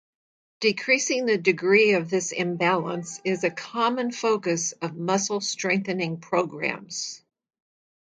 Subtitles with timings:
[0.61, 7.21] Decreasing the degree of this imbalance is a common focus of muscle strengthening programs.